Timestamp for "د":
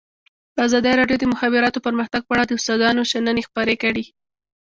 1.19-1.21, 1.27-1.31, 2.45-2.51